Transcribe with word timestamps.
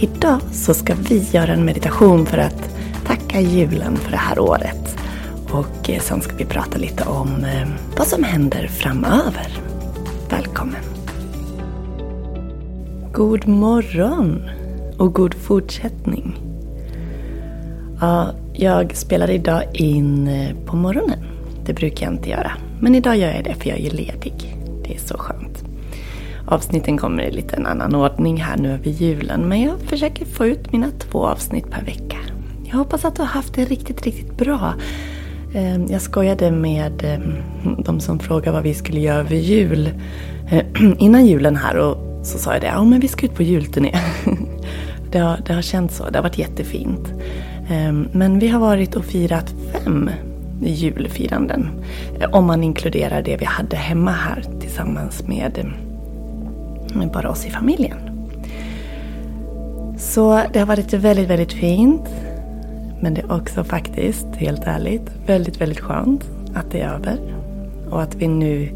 Idag 0.00 0.40
så 0.52 0.74
ska 0.74 0.94
vi 0.94 1.28
göra 1.32 1.52
en 1.52 1.64
meditation 1.64 2.26
för 2.26 2.38
att 2.38 2.70
tacka 3.06 3.40
julen 3.40 3.96
för 3.96 4.10
det 4.10 4.16
här 4.16 4.38
året. 4.38 4.96
Och 5.50 5.90
eh, 5.90 6.00
sen 6.00 6.20
ska 6.20 6.36
vi 6.36 6.44
prata 6.44 6.78
lite 6.78 7.04
om 7.04 7.28
eh, 7.28 7.68
vad 7.98 8.06
som 8.06 8.24
händer 8.24 8.66
framöver. 8.66 9.58
Välkommen! 10.30 10.82
God 13.12 13.48
morgon 13.48 14.50
och 14.98 15.14
god 15.14 15.34
fortsättning. 15.34 16.36
Ja, 18.00 18.30
jag 18.52 18.96
spelar 18.96 19.30
idag 19.30 19.62
in 19.72 20.28
eh, 20.28 20.56
på 20.66 20.76
morgonen. 20.76 21.18
Det 21.64 21.72
brukar 21.72 22.06
jag 22.06 22.14
inte 22.14 22.30
göra. 22.30 22.52
Men 22.80 22.94
idag 22.94 23.16
gör 23.16 23.32
jag 23.32 23.44
det 23.44 23.54
för 23.54 23.68
jag 23.68 23.78
är 23.78 23.90
ledig. 23.90 24.56
Det 24.84 24.94
är 24.94 24.98
så 24.98 25.18
skönt. 25.18 25.45
Avsnitten 26.46 26.98
kommer 26.98 27.22
i 27.22 27.32
lite 27.32 27.56
en 27.56 27.66
annan 27.66 27.94
ordning 27.94 28.36
här 28.36 28.56
nu 28.56 28.72
över 28.72 28.90
julen. 28.90 29.48
Men 29.48 29.62
jag 29.62 29.80
försöker 29.80 30.24
få 30.24 30.46
ut 30.46 30.72
mina 30.72 30.90
två 30.98 31.26
avsnitt 31.26 31.70
per 31.70 31.84
vecka. 31.84 32.16
Jag 32.64 32.76
hoppas 32.76 33.04
att 33.04 33.16
du 33.16 33.22
har 33.22 33.28
haft 33.28 33.54
det 33.54 33.64
riktigt, 33.64 34.02
riktigt 34.02 34.36
bra. 34.36 34.74
Ehm, 35.54 35.86
jag 35.88 36.02
skojade 36.02 36.50
med 36.50 37.04
ehm, 37.04 37.32
de 37.84 38.00
som 38.00 38.18
frågade 38.18 38.52
vad 38.52 38.62
vi 38.62 38.74
skulle 38.74 39.00
göra 39.00 39.20
över 39.20 39.36
jul 39.36 39.90
ehm, 40.50 40.96
innan 40.98 41.26
julen 41.26 41.56
här 41.56 41.76
och 41.76 42.26
så 42.26 42.38
sa 42.38 42.52
jag 42.52 42.60
det, 42.60 42.66
ja 42.66 42.84
men 42.84 43.00
vi 43.00 43.08
ska 43.08 43.26
ut 43.26 43.34
på 43.34 43.42
julturné. 43.42 43.94
Det 45.10 45.18
har, 45.18 45.38
det 45.46 45.52
har 45.52 45.62
känts 45.62 45.96
så, 45.96 46.10
det 46.10 46.18
har 46.18 46.22
varit 46.22 46.38
jättefint. 46.38 47.12
Men 48.12 48.38
vi 48.38 48.48
har 48.48 48.60
varit 48.60 48.96
och 48.96 49.04
firat 49.04 49.54
fem 49.72 50.10
julfiranden. 50.60 51.68
Om 52.32 52.44
man 52.44 52.64
inkluderar 52.64 53.22
det 53.22 53.36
vi 53.36 53.44
hade 53.44 53.76
hemma 53.76 54.10
här 54.10 54.44
tillsammans 54.60 55.22
med 55.26 55.72
med 56.96 57.10
bara 57.10 57.30
oss 57.30 57.46
i 57.46 57.50
familjen. 57.50 57.98
Så 59.98 60.40
det 60.52 60.58
har 60.58 60.66
varit 60.66 60.92
väldigt, 60.92 61.30
väldigt 61.30 61.52
fint. 61.52 62.08
Men 63.00 63.14
det 63.14 63.20
är 63.20 63.32
också 63.32 63.64
faktiskt, 63.64 64.26
helt 64.36 64.64
ärligt, 64.64 65.10
väldigt, 65.26 65.60
väldigt 65.60 65.80
skönt 65.80 66.24
att 66.54 66.70
det 66.70 66.80
är 66.80 66.88
över. 66.88 67.18
Och 67.90 68.02
att 68.02 68.14
vi 68.14 68.28
nu 68.28 68.68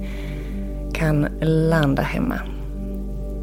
kan 0.92 1.26
landa 1.40 2.02
hemma. 2.02 2.40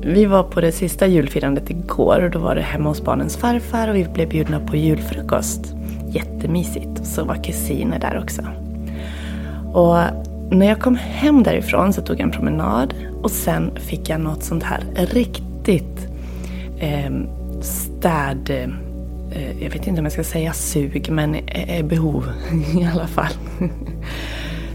Vi 0.01 0.25
var 0.25 0.43
på 0.43 0.61
det 0.61 0.71
sista 0.71 1.07
julfirandet 1.07 1.69
igår 1.69 2.23
och 2.23 2.31
då 2.31 2.39
var 2.39 2.55
det 2.55 2.61
hemma 2.61 2.89
hos 2.89 3.03
barnens 3.03 3.37
farfar 3.37 3.87
och 3.87 3.95
vi 3.95 4.03
blev 4.03 4.29
bjudna 4.29 4.59
på 4.59 4.75
julfrukost. 4.75 5.73
Jättemysigt. 6.07 6.99
Och 6.99 7.05
så 7.05 7.23
var 7.23 7.43
kusiner 7.43 7.99
där 7.99 8.19
också. 8.23 8.41
Och 9.73 10.26
när 10.51 10.65
jag 10.65 10.79
kom 10.79 10.95
hem 10.95 11.43
därifrån 11.43 11.93
så 11.93 12.01
tog 12.01 12.15
jag 12.15 12.23
en 12.23 12.31
promenad 12.31 12.93
och 13.21 13.31
sen 13.31 13.71
fick 13.75 14.09
jag 14.09 14.21
något 14.21 14.43
sånt 14.43 14.63
här 14.63 14.83
riktigt 14.95 16.07
eh, 16.79 17.11
städ... 17.61 18.49
Eh, 18.49 19.63
jag 19.63 19.69
vet 19.69 19.87
inte 19.87 19.99
om 19.99 20.05
jag 20.05 20.13
ska 20.13 20.23
säga 20.23 20.53
sug, 20.53 21.09
men 21.11 21.35
eh, 21.35 21.77
eh 21.77 21.85
behov 21.85 22.31
i 22.79 22.85
alla 22.93 23.07
fall. 23.07 23.33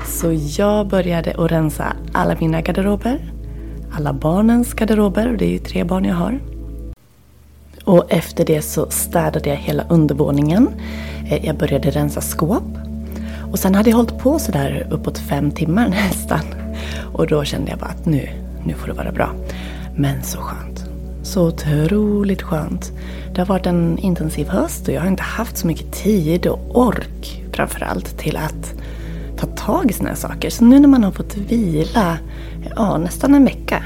Så 0.06 0.33
jag 0.59 0.87
började 0.87 1.34
att 1.38 1.53
rensa 1.53 1.97
alla 2.12 2.37
mina 2.41 2.60
garderober, 2.60 3.33
alla 3.93 4.12
barnens 4.12 4.75
garderober, 4.75 5.33
och 5.33 5.39
det 5.39 5.44
är 5.44 5.50
ju 5.50 5.59
tre 5.59 5.84
barn 5.84 6.04
jag 6.04 6.15
har. 6.15 6.41
Och 7.84 8.12
efter 8.12 8.44
det 8.44 8.62
så 8.62 8.91
städade 8.91 9.49
jag 9.49 9.56
hela 9.56 9.84
undervåningen. 9.89 10.69
Eh, 11.31 11.47
jag 11.47 11.56
började 11.56 11.91
rensa 11.91 12.21
skåp. 12.21 12.91
Och 13.53 13.59
sen 13.59 13.75
hade 13.75 13.91
jag 13.91 13.97
hållit 13.97 14.19
på 14.19 14.39
sådär 14.39 14.87
uppåt 14.91 15.19
fem 15.19 15.51
timmar 15.51 15.89
nästan. 16.09 16.41
Och 17.13 17.27
då 17.27 17.45
kände 17.45 17.71
jag 17.71 17.79
bara 17.79 17.91
att 17.91 18.07
nu, 18.07 18.29
nu 18.65 18.75
får 18.75 18.87
det 18.87 18.93
vara 18.93 19.13
bra. 19.13 19.35
Men 19.97 20.23
så 20.23 20.39
skönt. 20.39 20.85
Så 21.23 21.47
otroligt 21.49 22.43
skönt. 22.43 22.93
Det 23.35 23.41
har 23.41 23.47
varit 23.47 23.67
en 23.67 23.99
intensiv 23.99 24.49
höst 24.49 24.89
och 24.89 24.95
jag 24.95 25.01
har 25.01 25.09
inte 25.09 25.23
haft 25.23 25.57
så 25.57 25.67
mycket 25.67 25.93
tid 25.93 26.47
och 26.47 26.77
ork 26.77 27.43
framförallt 27.53 28.19
till 28.19 28.37
att 28.37 28.75
ta 29.37 29.47
tag 29.47 29.91
i 29.91 29.93
såna 29.93 30.09
här 30.09 30.17
saker. 30.17 30.51
Så 30.51 30.65
nu 30.65 30.81
när 30.81 30.89
man 30.89 31.05
har 31.05 31.13
fått 31.13 31.37
vila 31.37 32.19
ja, 32.77 32.99
nästan 32.99 33.34
en 33.34 33.45
vecka 33.45 33.83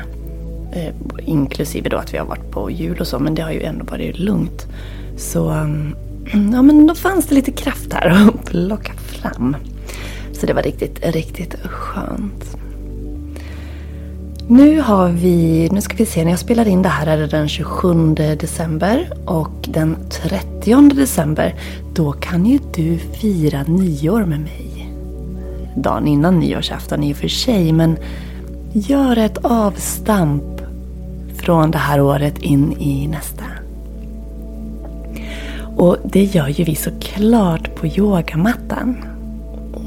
eh, 0.72 0.94
inklusive 1.19 1.88
då 1.88 1.97
att 1.97 2.15
vi 2.15 2.19
har 2.19 2.27
varit 2.27 2.50
på 2.50 2.71
jul 2.71 3.00
och 3.00 3.06
så, 3.06 3.19
men 3.19 3.34
det 3.34 3.43
har 3.43 3.50
ju 3.50 3.62
ändå 3.62 3.84
varit 3.84 4.19
lugnt. 4.19 4.66
Så 5.16 5.50
um, 5.50 5.97
ja, 6.32 6.62
men 6.62 6.87
då 6.87 6.94
fanns 6.94 7.26
det 7.26 7.34
lite 7.34 7.53
kraft 7.53 7.92
här 7.92 8.28
att 8.28 8.44
plocka 8.44 8.92
fram. 8.92 9.56
Så 10.32 10.47
det 10.47 10.53
var 10.53 10.62
riktigt, 10.62 11.06
riktigt 11.06 11.54
skönt. 11.64 12.56
Nu 14.48 14.81
har 14.81 15.09
vi, 15.09 15.69
nu 15.72 15.81
ska 15.81 15.97
vi 15.97 16.06
se, 16.06 16.25
när 16.25 16.31
jag 16.31 16.38
spelar 16.38 16.69
in 16.69 16.82
det 16.82 16.88
här 16.88 17.06
är 17.06 17.16
det 17.16 17.26
den 17.26 17.48
27 17.48 18.15
december 18.15 19.12
och 19.25 19.69
den 19.69 19.97
30 20.10 20.88
december 20.94 21.54
då 21.94 22.12
kan 22.12 22.47
ju 22.47 22.59
du 22.75 22.98
fira 22.98 23.62
nyår 23.62 24.25
med 24.25 24.41
mig. 24.41 24.92
Dagen 25.76 26.06
innan 26.06 26.38
nyårsafton 26.38 27.03
i 27.03 27.12
och 27.12 27.16
för 27.16 27.28
sig, 27.28 27.72
men 27.72 27.98
gör 28.72 29.18
ett 29.18 29.39
avstamp 29.45 30.60
från 31.36 31.71
det 31.71 31.78
här 31.78 32.00
året 32.00 32.39
in 32.39 32.72
i 32.72 33.06
nästa. 33.06 33.45
Och 35.76 35.96
det 36.04 36.24
gör 36.24 36.48
ju 36.48 36.64
vi 36.64 36.74
såklart 36.74 37.74
på 37.74 37.86
yogamattan. 37.86 38.96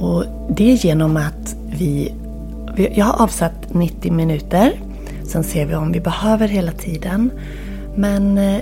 Och 0.02 0.26
det 0.50 0.72
är 0.72 0.76
genom 0.76 1.18
att 1.18 1.56
vi. 1.66 2.14
Jag 2.96 3.06
har 3.06 3.24
avsatt 3.24 3.74
90 3.74 4.12
minuter. 4.12 4.72
Sen 5.24 5.44
ser 5.44 5.66
vi 5.66 5.76
om 5.76 5.92
vi 5.92 6.00
behöver 6.00 6.48
hela 6.48 6.72
tiden. 6.72 7.32
Men 7.96 8.38
eh, 8.38 8.62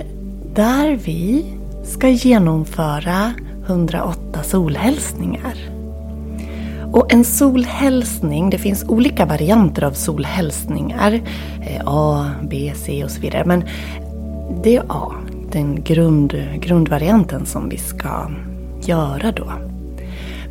där 0.54 0.98
vi 1.04 1.44
ska 1.84 2.08
genomföra 2.08 3.32
108 3.66 4.42
solhälsningar. 4.42 5.54
Och 6.92 7.12
en 7.12 7.24
solhälsning, 7.24 8.50
det 8.50 8.58
finns 8.58 8.84
olika 8.88 9.26
varianter 9.26 9.82
av 9.84 9.92
solhälsningar. 9.92 11.20
Eh, 11.66 11.82
A, 11.84 12.30
B, 12.42 12.72
C 12.76 13.04
och 13.04 13.10
så 13.10 13.20
vidare. 13.20 13.44
Men 13.44 13.64
det 14.62 14.76
är 14.76 14.82
A, 14.88 15.12
den 15.52 15.82
grund, 15.82 16.34
grundvarianten 16.60 17.46
som 17.46 17.68
vi 17.68 17.78
ska 17.78 18.30
göra 18.82 19.32
då. 19.32 19.52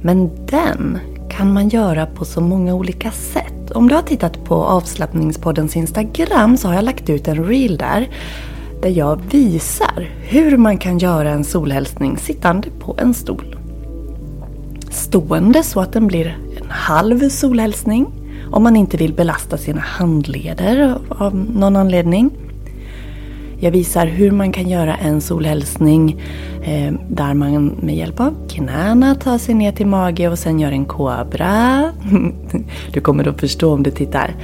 Men 0.02 0.30
den 0.46 1.00
kan 1.30 1.54
man 1.54 1.70
göra 1.70 2.06
på 2.06 2.26
så 2.26 2.42
många 2.42 2.74
olika 2.74 3.12
sätt. 3.12 3.72
Om 3.72 3.88
du 3.88 3.96
har 3.96 4.02
tittat 4.02 4.46
på 4.46 4.56
avslappningspoddens 4.56 5.76
Instagram 5.76 6.58
så 6.58 6.68
har 6.68 6.76
jag 6.76 6.84
lagt 6.84 7.10
ut 7.10 7.28
en 7.28 7.46
reel 7.46 7.78
där 7.78 8.10
där 8.82 8.90
jag 8.90 9.22
visar 9.32 10.10
hur 10.20 10.58
man 10.58 10.78
kan 10.78 10.98
göra 10.98 11.30
en 11.30 11.44
solhälsning 11.44 12.18
sittande 12.18 12.70
på 12.80 12.96
en 13.00 13.14
stol. 13.14 13.58
Stående 14.90 15.64
så 15.64 15.80
att 15.80 15.94
den 15.94 16.08
blir 16.08 16.38
en 16.62 16.70
halv 16.70 17.30
solhälsning 17.30 18.08
om 18.52 18.64
man 18.64 18.76
inte 18.76 18.98
vill 18.98 19.14
belasta 19.14 19.58
sina 19.58 19.82
handleder 19.82 20.98
av 21.10 21.36
någon 21.36 21.76
anledning. 21.76 22.32
Jag 23.60 23.72
visar 23.72 24.08
hur 24.08 24.32
man 24.32 24.52
kan 24.52 24.70
göra 24.70 24.96
en 24.96 25.22
solhälsning 25.22 26.22
eh, 26.64 26.94
där 27.10 27.34
man 27.34 27.66
med 27.68 27.96
hjälp 27.96 28.20
av 28.20 28.48
knäna 28.50 29.16
tar 29.16 29.38
sig 29.38 29.56
ner 29.56 29.72
till 29.72 29.88
mage 29.88 30.30
och 30.30 30.40
sen 30.40 30.60
gör 30.60 30.72
en 30.72 30.86
kobra. 30.86 31.84
Du 32.92 33.02
kommer 33.02 33.28
att 33.28 33.40
förstå 33.40 33.74
om 33.74 33.84
du 33.84 33.92
tittar. 33.92 34.36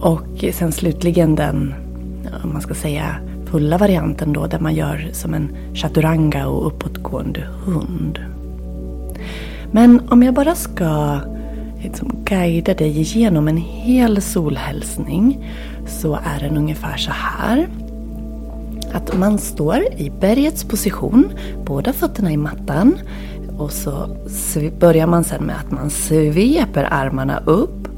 Och 0.00 0.44
sen 0.52 0.72
slutligen 0.72 1.34
den, 1.34 1.74
om 2.44 2.52
man 2.52 2.62
ska 2.62 2.74
säga 2.74 3.16
fulla 3.46 3.78
varianten 3.78 4.32
då 4.32 4.46
där 4.46 4.58
man 4.58 4.74
gör 4.74 5.08
som 5.12 5.34
en 5.34 5.56
chaturanga 5.74 6.46
och 6.46 6.66
uppåtgående 6.66 7.40
hund. 7.64 8.18
Men 9.72 10.08
om 10.08 10.22
jag 10.22 10.34
bara 10.34 10.54
ska 10.54 11.18
liksom 11.82 12.12
guida 12.24 12.74
dig 12.74 13.00
igenom 13.00 13.48
en 13.48 13.56
hel 13.56 14.22
solhälsning 14.22 15.50
så 15.86 16.14
är 16.14 16.40
den 16.40 16.56
ungefär 16.56 16.96
så 16.96 17.10
här. 17.14 17.68
Att 18.94 19.18
man 19.18 19.38
står 19.38 19.84
i 19.96 20.10
bergets 20.20 20.64
position, 20.64 21.32
båda 21.66 21.92
fötterna 21.92 22.32
i 22.32 22.36
mattan. 22.36 22.98
Och 23.58 23.72
så 23.72 24.08
börjar 24.80 25.06
man 25.06 25.24
sen 25.24 25.44
med 25.44 25.56
att 25.56 25.70
man 25.70 25.90
sveper 25.90 26.88
armarna 26.90 27.38
upp. 27.38 27.88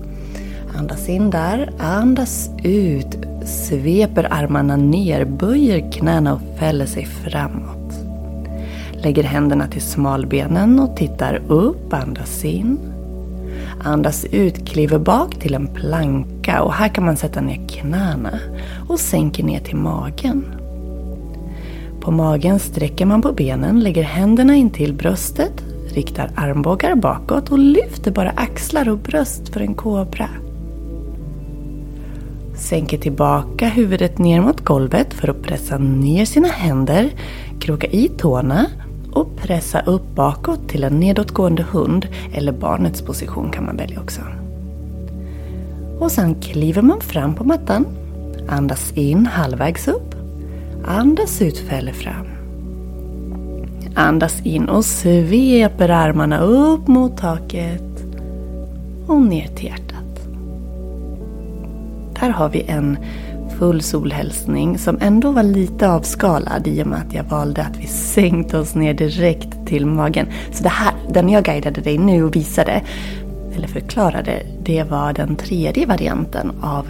Andas 0.78 1.08
in 1.08 1.30
där, 1.30 1.70
andas 1.78 2.50
ut. 2.62 3.18
Sveper 3.44 4.32
armarna 4.32 4.76
ner, 4.76 5.24
böjer 5.24 5.92
knäna 5.92 6.34
och 6.34 6.40
fäller 6.58 6.86
sig 6.86 7.04
framåt. 7.04 7.94
Lägger 8.92 9.22
händerna 9.22 9.66
till 9.66 9.82
smalbenen 9.82 10.80
och 10.80 10.96
tittar 10.96 11.42
upp, 11.48 11.92
andas 11.92 12.44
in. 12.44 12.78
Andas 13.84 14.24
ut, 14.24 14.68
kliver 14.68 14.98
bak 14.98 15.34
till 15.34 15.54
en 15.54 15.66
planka 15.66 16.62
och 16.62 16.72
här 16.72 16.88
kan 16.88 17.04
man 17.04 17.16
sätta 17.16 17.40
ner 17.40 17.68
knäna 17.68 18.38
och 18.88 19.00
sänker 19.00 19.44
ner 19.44 19.60
till 19.60 19.76
magen. 19.76 20.55
På 22.06 22.12
magen 22.12 22.58
sträcker 22.58 23.06
man 23.06 23.22
på 23.22 23.32
benen, 23.32 23.80
lägger 23.80 24.02
händerna 24.02 24.54
in 24.54 24.70
till 24.70 24.94
bröstet, 24.94 25.64
riktar 25.88 26.30
armbågar 26.34 26.94
bakåt 26.94 27.50
och 27.50 27.58
lyfter 27.58 28.10
bara 28.10 28.30
axlar 28.30 28.88
och 28.88 28.98
bröst 28.98 29.48
för 29.48 29.60
en 29.60 29.74
kobra. 29.74 30.28
Sänker 32.54 32.98
tillbaka 32.98 33.68
huvudet 33.68 34.18
ner 34.18 34.40
mot 34.40 34.60
golvet 34.60 35.14
för 35.14 35.28
att 35.28 35.42
pressa 35.42 35.78
ner 35.78 36.24
sina 36.24 36.48
händer, 36.48 37.10
kroka 37.60 37.86
i 37.86 38.08
tårna 38.08 38.66
och 39.12 39.36
pressa 39.36 39.80
upp 39.80 40.14
bakåt 40.14 40.68
till 40.68 40.84
en 40.84 41.00
nedåtgående 41.00 41.62
hund 41.62 42.08
eller 42.34 42.52
barnets 42.52 43.02
position 43.02 43.50
kan 43.50 43.64
man 43.64 43.76
välja 43.76 44.00
också. 44.00 44.20
Och 45.98 46.12
sen 46.12 46.34
kliver 46.34 46.82
man 46.82 47.00
fram 47.00 47.34
på 47.34 47.44
mattan, 47.44 47.86
andas 48.48 48.92
in 48.92 49.26
halvvägs 49.26 49.88
upp 49.88 50.15
Andas 50.88 51.42
ut, 51.42 51.58
fäller 51.58 51.92
fram. 51.92 52.26
Andas 53.94 54.40
in 54.42 54.68
och 54.68 54.84
sveper 54.84 55.88
armarna 55.88 56.40
upp 56.40 56.88
mot 56.88 57.16
taket 57.16 58.04
och 59.06 59.22
ner 59.22 59.46
till 59.46 59.66
hjärtat. 59.66 60.28
Där 62.20 62.30
har 62.30 62.48
vi 62.48 62.62
en 62.62 62.98
full 63.58 63.82
solhälsning 63.82 64.78
som 64.78 64.98
ändå 65.00 65.30
var 65.30 65.42
lite 65.42 65.90
avskalad 65.90 66.66
i 66.66 66.82
och 66.82 66.86
med 66.86 66.98
att 66.98 67.14
jag 67.14 67.24
valde 67.24 67.62
att 67.62 67.76
vi 67.76 67.86
sänkte 67.86 68.58
oss 68.58 68.74
ner 68.74 68.94
direkt 68.94 69.66
till 69.66 69.86
magen. 69.86 70.26
Så 70.52 70.62
det 70.62 70.68
här, 70.68 70.94
den 71.10 71.28
jag 71.28 71.44
guidade 71.44 71.80
dig 71.80 71.98
nu 71.98 72.24
och 72.24 72.36
visade, 72.36 72.82
eller 73.56 73.68
förklarade, 73.68 74.42
det 74.62 74.82
var 74.82 75.12
den 75.12 75.36
tredje 75.36 75.86
varianten 75.86 76.52
av 76.62 76.88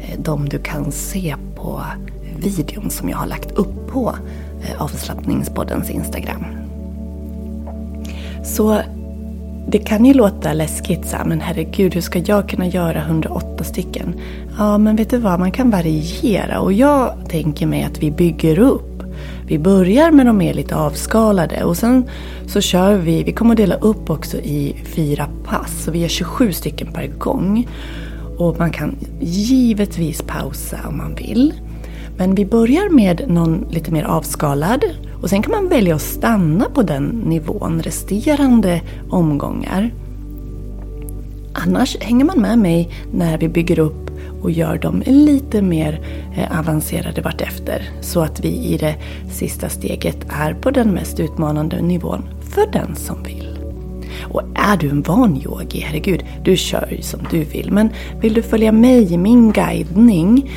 eh, 0.00 0.18
de 0.18 0.48
du 0.48 0.58
kan 0.58 0.92
se 0.92 1.36
på 1.56 1.82
videon 2.38 2.90
som 2.90 3.08
jag 3.08 3.16
har 3.16 3.26
lagt 3.26 3.52
upp 3.52 3.86
på 3.88 4.16
eh, 4.62 4.82
avslappningspoddens 4.82 5.90
Instagram. 5.90 6.44
Så 8.44 8.82
det 9.68 9.78
kan 9.78 10.04
ju 10.04 10.14
låta 10.14 10.52
läskigt 10.52 11.06
så 11.06 11.16
här, 11.16 11.24
men 11.24 11.40
herregud 11.40 11.94
hur 11.94 12.00
ska 12.00 12.18
jag 12.18 12.48
kunna 12.48 12.66
göra 12.66 13.00
108 13.00 13.64
stycken? 13.64 14.14
Ja 14.58 14.78
men 14.78 14.96
vet 14.96 15.10
du 15.10 15.18
vad, 15.18 15.40
man 15.40 15.52
kan 15.52 15.70
variera 15.70 16.60
och 16.60 16.72
jag 16.72 17.14
tänker 17.28 17.66
mig 17.66 17.82
att 17.82 17.98
vi 17.98 18.10
bygger 18.10 18.58
upp. 18.58 19.02
Vi 19.46 19.58
börjar 19.58 20.10
med 20.10 20.26
de 20.26 20.38
mer 20.38 20.54
lite 20.54 20.76
avskalade 20.76 21.64
och 21.64 21.76
sen 21.76 22.04
så 22.46 22.60
kör 22.60 22.94
vi, 22.94 23.22
vi 23.22 23.32
kommer 23.32 23.50
att 23.50 23.56
dela 23.56 23.74
upp 23.74 24.10
också 24.10 24.36
i 24.36 24.76
fyra 24.84 25.28
pass. 25.44 25.84
Så 25.84 25.90
vi 25.90 25.98
gör 25.98 26.08
27 26.08 26.52
stycken 26.52 26.92
per 26.92 27.06
gång. 27.06 27.68
Och 28.38 28.58
man 28.58 28.70
kan 28.70 28.96
givetvis 29.20 30.22
pausa 30.22 30.78
om 30.88 30.96
man 30.96 31.14
vill. 31.14 31.52
Men 32.16 32.34
vi 32.34 32.46
börjar 32.46 32.90
med 32.90 33.24
någon 33.28 33.66
lite 33.70 33.90
mer 33.90 34.04
avskalad 34.04 34.84
och 35.22 35.30
sen 35.30 35.42
kan 35.42 35.52
man 35.52 35.68
välja 35.68 35.94
att 35.94 36.02
stanna 36.02 36.64
på 36.64 36.82
den 36.82 37.04
nivån 37.04 37.82
resterande 37.82 38.80
omgångar. 39.10 39.90
Annars 41.52 41.96
hänger 42.00 42.24
man 42.24 42.40
med 42.40 42.58
mig 42.58 42.90
när 43.12 43.38
vi 43.38 43.48
bygger 43.48 43.78
upp 43.78 44.10
och 44.42 44.50
gör 44.50 44.78
dem 44.78 45.02
lite 45.06 45.62
mer 45.62 46.00
eh, 46.36 46.58
avancerade 46.58 47.20
vartefter. 47.20 47.90
Så 48.00 48.20
att 48.20 48.40
vi 48.40 48.48
i 48.48 48.76
det 48.76 48.96
sista 49.30 49.68
steget 49.68 50.26
är 50.28 50.54
på 50.54 50.70
den 50.70 50.90
mest 50.90 51.20
utmanande 51.20 51.82
nivån 51.82 52.22
för 52.42 52.66
den 52.72 52.96
som 52.96 53.22
vill. 53.22 53.51
Och 54.22 54.42
är 54.54 54.76
du 54.76 54.90
en 54.90 55.02
van 55.02 55.42
yogi, 55.44 55.80
herregud, 55.80 56.24
du 56.44 56.56
kör 56.56 56.88
ju 56.90 57.02
som 57.02 57.20
du 57.30 57.44
vill. 57.44 57.72
Men 57.72 57.90
vill 58.20 58.34
du 58.34 58.42
följa 58.42 58.72
mig 58.72 59.12
i 59.12 59.18
min 59.18 59.52
guidning 59.52 60.50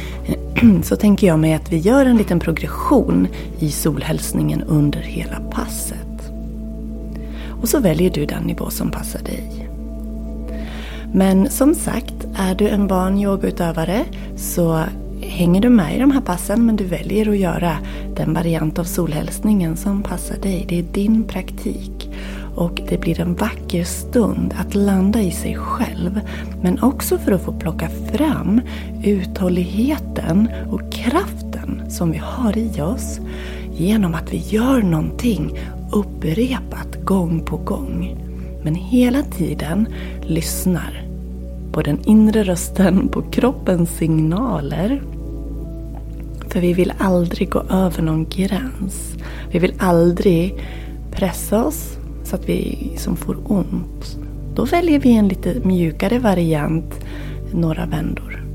så 0.83 0.95
tänker 0.95 1.27
jag 1.27 1.39
mig 1.39 1.53
att 1.53 1.71
vi 1.71 1.77
gör 1.77 2.05
en 2.05 2.17
liten 2.17 2.39
progression 2.39 3.27
i 3.59 3.71
solhälsningen 3.71 4.63
under 4.63 4.99
hela 4.99 5.39
passet. 5.51 6.31
Och 7.61 7.69
så 7.69 7.79
väljer 7.79 8.09
du 8.09 8.25
den 8.25 8.43
nivå 8.43 8.69
som 8.69 8.91
passar 8.91 9.19
dig. 9.19 9.69
Men 11.13 11.49
som 11.49 11.75
sagt, 11.75 12.27
är 12.37 12.55
du 12.55 12.69
en 12.69 12.87
van 12.87 13.19
yogautövare 13.19 14.05
så 14.35 14.83
hänger 15.21 15.61
du 15.61 15.69
med 15.69 15.95
i 15.95 15.99
de 15.99 16.11
här 16.11 16.21
passen 16.21 16.65
men 16.65 16.75
du 16.75 16.83
väljer 16.83 17.29
att 17.29 17.37
göra 17.37 17.77
den 18.15 18.33
variant 18.33 18.79
av 18.79 18.83
solhälsningen 18.83 19.77
som 19.77 20.03
passar 20.03 20.37
dig. 20.37 20.65
Det 20.69 20.79
är 20.79 20.83
din 20.83 21.23
praktik. 21.23 22.09
Och 22.55 22.81
det 22.89 22.97
blir 22.97 23.19
en 23.19 23.35
vacker 23.35 23.83
stund 23.83 24.53
att 24.59 24.75
landa 24.75 25.21
i 25.21 25.31
sig 25.31 25.55
själv. 25.55 26.19
Men 26.61 26.83
också 26.83 27.17
för 27.17 27.31
att 27.31 27.41
få 27.41 27.51
plocka 27.51 27.89
fram 27.89 28.61
uthålligheten 29.03 30.49
och 30.71 30.91
kraften 30.91 31.81
som 31.89 32.11
vi 32.11 32.17
har 32.17 32.57
i 32.57 32.81
oss. 32.81 33.19
Genom 33.73 34.15
att 34.15 34.33
vi 34.33 34.37
gör 34.37 34.81
någonting 34.81 35.59
upprepat 35.91 37.03
gång 37.03 37.39
på 37.39 37.57
gång. 37.57 38.17
Men 38.63 38.75
hela 38.75 39.23
tiden 39.23 39.87
lyssnar 40.21 41.05
på 41.71 41.81
den 41.81 41.99
inre 42.05 42.43
rösten, 42.43 43.07
på 43.07 43.21
kroppens 43.21 43.89
signaler. 43.89 45.01
För 46.47 46.59
vi 46.59 46.73
vill 46.73 46.93
aldrig 46.97 47.49
gå 47.49 47.59
över 47.69 48.01
någon 48.01 48.25
gräns. 48.29 49.15
Vi 49.51 49.59
vill 49.59 49.73
aldrig 49.79 50.65
pressa 51.11 51.65
oss 51.65 51.97
så 52.25 52.35
att 52.35 52.49
vi 52.49 52.89
liksom 52.91 53.15
får 53.15 53.37
ont. 53.51 54.17
Då 54.55 54.65
väljer 54.65 54.99
vi 54.99 55.11
en 55.11 55.27
lite 55.27 55.55
mjukare 55.63 56.19
variant, 56.19 57.05
några 57.51 57.85
vändor. 57.85 58.45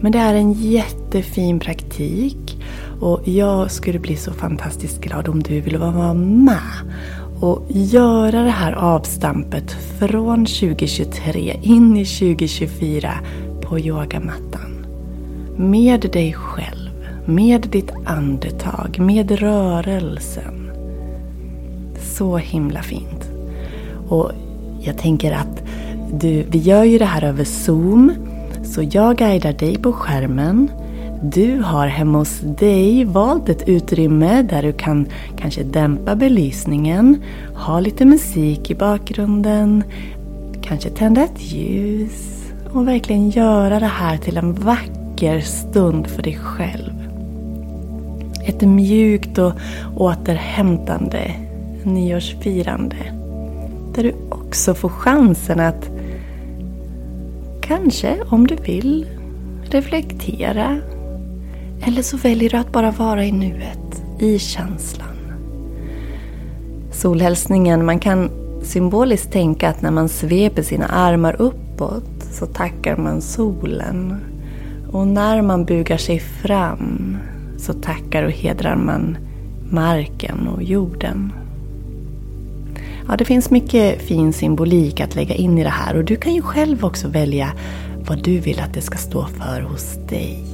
Men 0.00 0.12
det 0.12 0.18
är 0.18 0.34
en 0.34 0.52
jättefin 0.52 1.60
praktik 1.60 2.62
och 3.00 3.28
jag 3.28 3.70
skulle 3.70 3.98
bli 3.98 4.16
så 4.16 4.32
fantastiskt 4.32 5.00
glad 5.00 5.28
om 5.28 5.42
du 5.42 5.60
vill 5.60 5.76
vara 5.76 6.14
med 6.14 6.92
och 7.40 7.66
göra 7.68 8.42
det 8.42 8.50
här 8.50 8.72
avstampet 8.72 9.72
från 9.98 10.46
2023 10.46 11.56
in 11.62 11.96
i 11.96 12.04
2024 12.04 13.12
på 13.62 13.78
yogamattan. 13.78 14.86
Med 15.56 16.00
dig 16.00 16.32
själv, 16.32 17.08
med 17.26 17.68
ditt 17.70 17.92
andetag, 18.06 18.98
med 18.98 19.30
rörelsen 19.30 20.67
så 22.02 22.36
himla 22.36 22.82
fint. 22.82 23.30
Och 24.08 24.30
jag 24.80 24.98
tänker 24.98 25.32
att 25.32 25.62
du, 26.12 26.44
vi 26.50 26.58
gör 26.58 26.84
ju 26.84 26.98
det 26.98 27.04
här 27.04 27.24
över 27.24 27.44
Zoom. 27.44 28.12
Så 28.64 28.82
jag 28.90 29.16
guidar 29.16 29.52
dig 29.52 29.78
på 29.78 29.92
skärmen. 29.92 30.70
Du 31.22 31.60
har 31.60 31.86
hemma 31.86 32.18
hos 32.18 32.40
dig 32.40 33.04
valt 33.04 33.48
ett 33.48 33.68
utrymme 33.68 34.42
där 34.42 34.62
du 34.62 34.72
kan 34.72 35.06
kanske 35.36 35.62
dämpa 35.62 36.16
belysningen, 36.16 37.22
ha 37.54 37.80
lite 37.80 38.04
musik 38.04 38.70
i 38.70 38.74
bakgrunden, 38.74 39.84
Kanske 40.68 40.90
tända 40.90 41.24
ett 41.24 41.52
ljus 41.52 42.52
och 42.72 42.88
verkligen 42.88 43.30
göra 43.30 43.80
det 43.80 43.86
här 43.86 44.16
till 44.16 44.36
en 44.36 44.52
vacker 44.52 45.40
stund 45.40 46.06
för 46.06 46.22
dig 46.22 46.38
själv. 46.42 46.92
Ett 48.44 48.60
mjukt 48.60 49.38
och 49.38 49.52
återhämtande 49.96 51.47
nyårsfirande. 51.94 52.96
Där 53.94 54.02
du 54.02 54.14
också 54.28 54.74
får 54.74 54.88
chansen 54.88 55.60
att 55.60 55.90
kanske, 57.60 58.16
om 58.28 58.46
du 58.46 58.56
vill, 58.56 59.06
reflektera. 59.64 60.80
Eller 61.80 62.02
så 62.02 62.16
väljer 62.16 62.50
du 62.50 62.56
att 62.56 62.72
bara 62.72 62.90
vara 62.90 63.24
i 63.24 63.32
nuet, 63.32 64.02
i 64.18 64.38
känslan. 64.38 65.08
Solhälsningen, 66.92 67.84
man 67.84 67.98
kan 67.98 68.30
symboliskt 68.62 69.32
tänka 69.32 69.68
att 69.68 69.82
när 69.82 69.90
man 69.90 70.08
sveper 70.08 70.62
sina 70.62 70.86
armar 70.86 71.36
uppåt 71.38 72.24
så 72.32 72.46
tackar 72.46 72.96
man 72.96 73.20
solen. 73.20 74.16
Och 74.92 75.06
när 75.06 75.42
man 75.42 75.64
bugar 75.64 75.96
sig 75.96 76.18
fram 76.18 77.16
så 77.58 77.72
tackar 77.72 78.22
och 78.22 78.30
hedrar 78.30 78.76
man 78.76 79.18
marken 79.70 80.48
och 80.48 80.62
jorden. 80.62 81.32
Ja, 83.08 83.16
det 83.16 83.24
finns 83.24 83.50
mycket 83.50 84.02
fin 84.02 84.32
symbolik 84.32 85.00
att 85.00 85.14
lägga 85.14 85.34
in 85.34 85.58
i 85.58 85.64
det 85.64 85.70
här 85.70 85.96
och 85.96 86.04
du 86.04 86.16
kan 86.16 86.34
ju 86.34 86.42
själv 86.42 86.84
också 86.84 87.08
välja 87.08 87.52
vad 88.08 88.22
du 88.22 88.38
vill 88.38 88.60
att 88.60 88.74
det 88.74 88.80
ska 88.80 88.98
stå 88.98 89.26
för 89.26 89.60
hos 89.60 89.94
dig. 90.08 90.44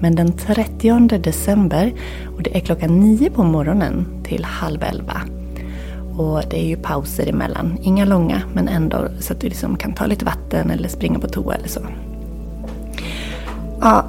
Men 0.00 0.14
den 0.14 0.32
30 0.32 1.18
december, 1.18 1.92
och 2.36 2.42
det 2.42 2.56
är 2.56 2.60
klockan 2.60 3.00
9 3.00 3.30
på 3.30 3.42
morgonen 3.42 4.06
till 4.24 4.44
halv 4.44 4.82
11. 4.82 5.20
Och 6.16 6.42
det 6.50 6.60
är 6.60 6.66
ju 6.66 6.76
pauser 6.76 7.28
emellan, 7.28 7.78
inga 7.82 8.04
långa 8.04 8.42
men 8.52 8.68
ändå 8.68 9.08
så 9.20 9.32
att 9.32 9.40
du 9.40 9.48
liksom 9.48 9.76
kan 9.76 9.92
ta 9.92 10.06
lite 10.06 10.24
vatten 10.24 10.70
eller 10.70 10.88
springa 10.88 11.18
på 11.18 11.28
toa 11.28 11.54
eller 11.54 11.68
så. 11.68 11.80
Ja, 13.80 14.04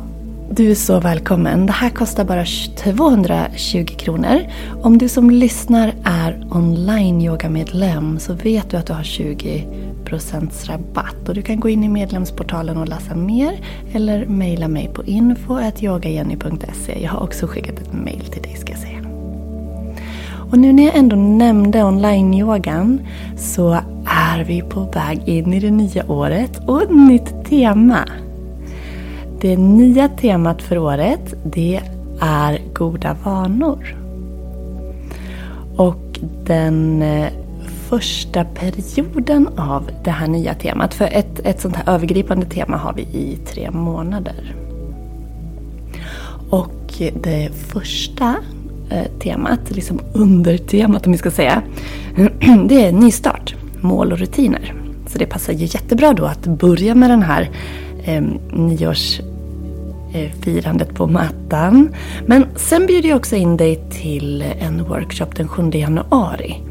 du 0.55 0.71
är 0.71 0.75
så 0.75 0.99
välkommen. 0.99 1.65
Det 1.65 1.71
här 1.71 1.89
kostar 1.89 2.23
bara 2.23 2.45
220 2.77 3.85
kronor. 3.85 4.39
Om 4.81 4.97
du 4.97 5.09
som 5.09 5.31
lyssnar 5.31 5.93
är 6.03 6.47
online-yogamedlem 6.51 8.19
så 8.19 8.33
vet 8.33 8.69
du 8.69 8.77
att 8.77 8.87
du 8.87 8.93
har 8.93 9.03
20 9.03 9.67
rabatt. 10.67 11.29
Och 11.29 11.35
du 11.35 11.41
kan 11.41 11.59
gå 11.59 11.69
in 11.69 11.83
i 11.83 11.89
medlemsportalen 11.89 12.77
och 12.77 12.87
läsa 12.87 13.15
mer 13.15 13.59
eller 13.93 14.25
mejla 14.25 14.67
mig 14.67 14.89
på 14.93 15.03
info.yogajenny.se. 15.03 17.03
Jag 17.03 17.11
har 17.11 17.23
också 17.23 17.47
skickat 17.47 17.79
ett 17.79 17.93
mejl 17.93 18.25
till 18.25 18.41
dig 18.41 18.55
ska 18.55 18.71
jag 18.71 18.81
säga. 18.81 18.99
Och 20.51 20.57
nu 20.57 20.73
när 20.73 20.83
jag 20.83 20.95
ändå 20.95 21.15
nämnde 21.15 21.83
online-yogan 21.83 22.99
så 23.37 23.73
är 24.05 24.43
vi 24.43 24.61
på 24.61 24.79
väg 24.79 25.27
in 25.27 25.53
i 25.53 25.59
det 25.59 25.71
nya 25.71 26.11
året 26.11 26.61
och 26.67 26.83
ett 26.83 26.91
nytt 26.91 27.45
tema. 27.45 27.99
Det 29.43 29.57
nya 29.57 30.07
temat 30.07 30.61
för 30.61 30.77
året 30.77 31.33
det 31.43 31.81
är 32.19 32.61
goda 32.73 33.15
vanor. 33.23 33.95
Och 35.75 36.19
den 36.45 37.01
eh, 37.01 37.27
första 37.89 38.45
perioden 38.45 39.47
av 39.57 39.89
det 40.03 40.11
här 40.11 40.27
nya 40.27 40.53
temat, 40.53 40.93
för 40.93 41.05
ett, 41.05 41.39
ett 41.43 41.61
sånt 41.61 41.75
här 41.75 41.93
övergripande 41.95 42.45
tema 42.45 42.77
har 42.77 42.93
vi 42.93 43.01
i 43.01 43.37
tre 43.45 43.71
månader. 43.71 44.55
Och 46.49 46.93
det 47.23 47.49
första 47.53 48.35
eh, 48.89 49.19
temat, 49.19 49.71
liksom 49.71 49.99
undertemat 50.13 51.05
om 51.05 51.11
vi 51.11 51.17
ska 51.17 51.31
säga, 51.31 51.61
det 52.67 52.85
är 52.85 52.91
nystart, 52.91 53.55
mål 53.81 54.11
och 54.11 54.19
rutiner. 54.19 54.73
Så 55.07 55.17
det 55.19 55.25
passar 55.25 55.53
ju 55.53 55.65
jättebra 55.65 56.13
då 56.13 56.25
att 56.25 56.45
börja 56.45 56.95
med 56.95 57.09
den 57.09 57.21
här 57.21 57.49
eh, 58.03 58.23
nyårs 58.51 59.21
Eh, 60.13 60.31
firandet 60.41 60.95
på 60.95 61.07
mattan. 61.07 61.95
Men 62.25 62.45
sen 62.55 62.85
bjuder 62.85 63.09
jag 63.09 63.17
också 63.17 63.35
in 63.35 63.57
dig 63.57 63.83
till 63.91 64.41
en 64.41 64.83
workshop 64.83 65.27
den 65.35 65.47
7 65.47 65.69
januari. 65.73 66.61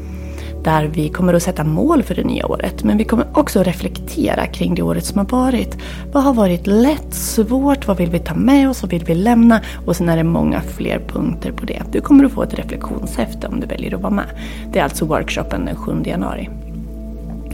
Där 0.63 0.85
vi 0.85 1.09
kommer 1.09 1.33
att 1.33 1.43
sätta 1.43 1.63
mål 1.63 2.03
för 2.03 2.15
det 2.15 2.23
nya 2.23 2.47
året. 2.47 2.83
Men 2.83 2.97
vi 2.97 3.03
kommer 3.03 3.27
också 3.33 3.63
reflektera 3.63 4.45
kring 4.45 4.75
det 4.75 4.81
året 4.81 5.05
som 5.05 5.17
har 5.17 5.25
varit. 5.25 5.77
Vad 6.11 6.23
har 6.23 6.33
varit 6.33 6.67
lätt, 6.67 7.13
svårt, 7.13 7.87
vad 7.87 7.97
vill 7.97 8.09
vi 8.09 8.19
ta 8.19 8.33
med 8.35 8.69
oss, 8.69 8.81
vad 8.81 8.91
vill 8.91 9.05
vi 9.05 9.15
lämna? 9.15 9.61
Och 9.85 9.95
sen 9.95 10.09
är 10.09 10.17
det 10.17 10.23
många 10.23 10.61
fler 10.61 10.99
punkter 11.07 11.51
på 11.51 11.65
det. 11.65 11.81
Du 11.91 12.01
kommer 12.01 12.25
att 12.25 12.31
få 12.31 12.43
ett 12.43 12.53
reflektionshäfte 12.53 13.47
om 13.47 13.59
du 13.59 13.67
väljer 13.67 13.95
att 13.95 14.01
vara 14.01 14.13
med. 14.13 14.25
Det 14.73 14.79
är 14.79 14.83
alltså 14.83 15.05
workshopen 15.05 15.65
den 15.65 15.75
7 15.75 15.91
januari. 16.05 16.49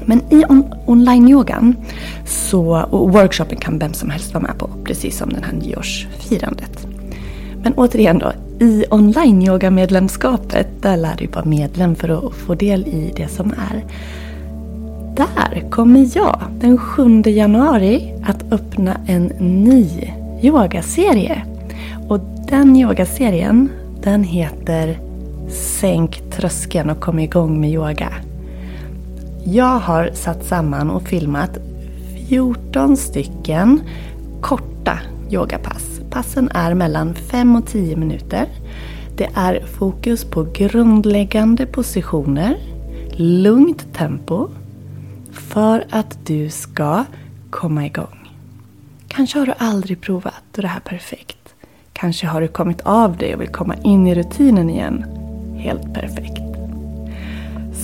Men 0.09 0.21
i 0.29 0.43
on 0.49 0.73
online-yogan 0.85 1.75
så, 2.25 2.81
och 2.81 3.13
workshopen 3.13 3.57
kan 3.57 3.79
vem 3.79 3.93
som 3.93 4.09
helst 4.09 4.33
vara 4.33 4.43
med 4.43 4.57
på, 4.57 4.69
precis 4.83 5.17
som 5.17 5.29
den 5.29 5.43
här 5.43 5.53
nyårsfirandet. 5.53 6.87
Men 7.63 7.73
återigen 7.73 8.19
då, 8.19 8.31
i 8.65 8.85
online-yoga-medlemskapet, 8.89 10.67
där 10.81 10.97
lär 10.97 11.15
du 11.17 11.27
vara 11.27 11.45
medlem 11.45 11.95
för 11.95 12.09
att 12.09 12.33
få 12.33 12.55
del 12.55 12.87
i 12.87 13.13
det 13.15 13.27
som 13.27 13.53
är. 13.71 13.85
Där 15.15 15.69
kommer 15.69 16.09
jag 16.15 16.39
den 16.59 16.77
7 16.77 17.21
januari 17.25 18.13
att 18.25 18.53
öppna 18.53 18.97
en 19.07 19.25
ny 19.63 19.87
yogaserie. 20.41 21.43
Och 22.07 22.19
den 22.47 22.75
yogaserien, 22.75 23.69
den 24.01 24.23
heter 24.23 24.99
Sänk 25.49 26.31
tröskeln 26.31 26.89
och 26.89 26.99
kom 26.99 27.19
igång 27.19 27.61
med 27.61 27.71
yoga. 27.71 28.13
Jag 29.45 29.79
har 29.79 30.09
satt 30.13 30.45
samman 30.45 30.89
och 30.89 31.07
filmat 31.07 31.57
14 32.29 32.97
stycken 32.97 33.81
korta 34.41 34.99
yogapass. 35.31 36.01
Passen 36.09 36.49
är 36.53 36.73
mellan 36.73 37.13
5 37.13 37.55
och 37.55 37.67
10 37.67 37.95
minuter. 37.95 38.47
Det 39.17 39.29
är 39.35 39.65
fokus 39.65 40.25
på 40.25 40.47
grundläggande 40.53 41.65
positioner, 41.65 42.57
lugnt 43.11 43.93
tempo 43.93 44.49
för 45.31 45.85
att 45.89 46.17
du 46.25 46.49
ska 46.49 47.05
komma 47.49 47.85
igång. 47.85 48.29
Kanske 49.07 49.39
har 49.39 49.45
du 49.45 49.53
aldrig 49.57 50.01
provat 50.01 50.43
och 50.55 50.61
det 50.61 50.67
här 50.67 50.79
perfekt. 50.79 51.55
Kanske 51.93 52.27
har 52.27 52.41
du 52.41 52.47
kommit 52.47 52.81
av 52.81 53.17
dig 53.17 53.35
och 53.35 53.41
vill 53.41 53.49
komma 53.49 53.75
in 53.75 54.07
i 54.07 54.15
rutinen 54.15 54.69
igen. 54.69 55.05
Helt 55.57 55.93
perfekt. 55.93 56.43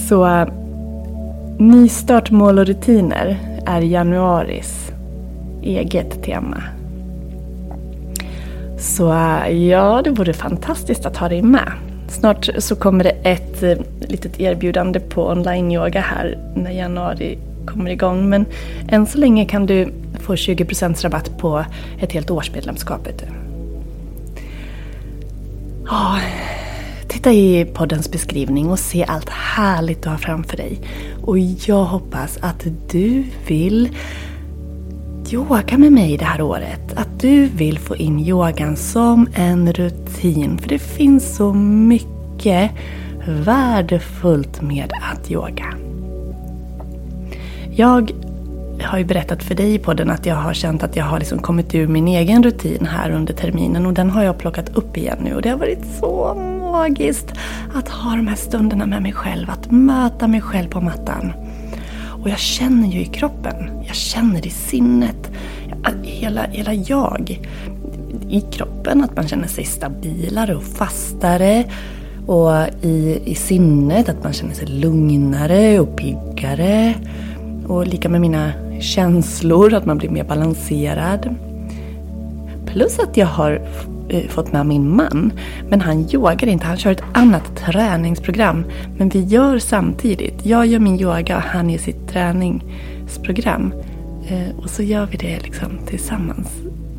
Så 0.10 0.48
Nystart, 1.58 2.32
mål 2.32 2.60
och 2.60 2.66
rutiner 2.66 3.38
är 3.66 3.82
januaris 3.82 4.92
eget 5.64 6.24
tema. 6.24 6.64
Så 8.80 9.04
ja, 9.50 10.02
det 10.04 10.10
vore 10.10 10.34
fantastiskt 10.34 11.06
att 11.06 11.18
ha 11.18 11.30
dig 11.30 11.42
med. 11.42 11.72
Snart 12.08 12.50
så 12.58 12.76
kommer 12.76 13.04
det 13.04 13.10
ett 13.10 13.64
eh, 13.64 13.78
litet 14.00 14.40
erbjudande 14.40 15.00
på 15.00 15.30
online-yoga 15.30 16.02
här 16.02 16.38
när 16.56 16.72
januari 16.72 17.38
kommer 17.66 17.92
igång. 17.92 18.30
Men 18.30 18.46
än 18.88 19.06
så 19.06 19.18
länge 19.18 19.46
kan 19.46 19.66
du 19.66 19.94
få 20.20 20.36
20% 20.36 21.04
rabatt 21.04 21.38
på 21.38 21.66
ett 22.00 22.12
helt 22.12 22.32
årsmedlemskap. 22.32 23.08
Ja, 25.86 26.20
Titta 27.26 27.38
i 27.38 27.66
poddens 27.66 28.12
beskrivning 28.12 28.70
och 28.70 28.80
se 28.80 29.06
allt 29.06 29.30
härligt 29.30 30.04
du 30.04 30.10
har 30.10 30.18
framför 30.18 30.58
dig. 30.58 30.80
Och 31.24 31.40
jag 31.40 31.84
hoppas 31.84 32.38
att 32.42 32.66
du 32.92 33.24
vill 33.48 33.90
yoga 35.32 35.78
med 35.78 35.92
mig 35.92 36.18
det 36.18 36.26
här 36.26 36.42
året. 36.42 36.94
Att 36.96 37.20
du 37.20 37.46
vill 37.46 37.80
få 37.80 37.96
in 37.96 38.20
yogan 38.20 38.76
som 38.76 39.28
en 39.36 39.74
rutin. 39.74 40.58
För 40.58 40.70
det 40.70 40.80
finns 40.80 41.36
så 41.36 41.54
mycket 41.54 42.72
värdefullt 43.28 44.62
med 44.62 44.92
att 45.14 45.32
yoga. 45.32 45.74
Jag 47.76 48.12
har 48.82 48.98
ju 48.98 49.06
berättat 49.06 49.44
för 49.44 49.56
dig 49.56 49.74
i 49.74 49.80
podden 49.80 50.10
att 50.10 50.26
jag 50.26 50.36
har 50.36 50.54
känt 50.54 50.84
att 50.84 50.96
jag 50.96 51.06
har 51.06 51.20
liksom 51.20 51.40
kommit 51.40 51.76
ur 51.76 51.88
min 51.88 52.08
egen 52.08 52.44
rutin 52.44 52.86
här 52.86 53.12
under 53.12 53.34
terminen 53.34 53.86
och 53.86 53.94
den 53.94 54.10
har 54.10 54.24
jag 54.24 54.38
plockat 54.38 54.78
upp 54.78 54.98
igen 54.98 55.18
nu 55.24 55.36
och 55.36 55.42
det 55.42 55.50
har 55.50 55.58
varit 55.58 55.86
så 56.00 56.38
magiskt 56.76 57.34
att 57.74 57.90
ha 57.90 58.16
de 58.16 58.28
här 58.28 58.36
stunderna 58.36 58.86
med 58.86 59.02
mig 59.02 59.14
själv, 59.14 59.50
att 59.50 59.72
möta 59.72 60.28
mig 60.28 60.42
själv 60.42 60.68
på 60.70 60.82
mattan. 60.82 61.34
Och 62.24 62.30
jag 62.30 62.40
känner 62.40 62.88
ju 62.88 63.02
i 63.02 63.06
kroppen, 63.06 63.56
jag 63.88 63.96
känner 63.96 64.48
i 64.48 64.50
sinnet, 64.50 65.32
hela, 66.04 66.44
hela 66.44 66.74
jag. 66.74 67.48
I 68.30 68.42
kroppen, 68.42 69.04
att 69.04 69.16
man 69.16 69.28
känner 69.28 69.48
sig 69.48 69.66
stabilare 69.66 70.56
och 70.56 70.64
fastare. 70.64 71.64
Och 72.28 72.52
i, 72.82 73.22
i 73.26 73.36
sinnet, 73.36 74.10
att 74.10 74.24
man 74.24 74.34
känner 74.34 74.54
sig 74.54 74.68
lugnare 74.68 75.80
och 75.80 75.96
piggare. 75.96 76.94
Och 77.68 77.88
lika 77.88 78.10
med 78.10 78.22
mina 78.22 78.52
känslor, 78.82 79.74
att 79.74 79.86
man 79.86 79.98
blir 79.98 80.10
mer 80.10 80.24
balanserad. 80.24 81.36
Plus 82.66 83.00
att 83.00 83.18
jag 83.18 83.28
har 83.28 83.62
Eh, 84.10 84.28
fått 84.30 84.54
med 84.54 84.66
min 84.66 84.96
man. 84.96 85.34
Men 85.70 85.82
han 85.82 86.10
yogar 86.14 86.48
inte, 86.48 86.66
han 86.66 86.78
kör 86.78 86.92
ett 86.92 87.04
annat 87.14 87.56
träningsprogram. 87.56 88.66
Men 88.98 89.10
vi 89.10 89.24
gör 89.24 89.60
samtidigt. 89.60 90.46
Jag 90.46 90.66
gör 90.66 90.80
min 90.80 91.00
yoga 91.00 91.38
och 91.38 91.44
han 91.44 91.70
gör 91.70 91.80
sitt 91.80 92.08
träningsprogram. 92.08 93.74
Eh, 94.28 94.58
och 94.58 94.70
så 94.70 94.84
gör 94.84 95.06
vi 95.06 95.18
det 95.18 95.40
liksom 95.44 95.70
tillsammans. 95.86 96.48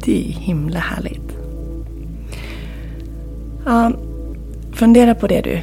Det 0.05 0.29
är 0.29 0.33
himla 0.33 0.79
härligt. 0.79 1.37
Ja, 3.65 3.93
fundera 4.73 5.15
på 5.15 5.27
det 5.27 5.41
du. 5.41 5.61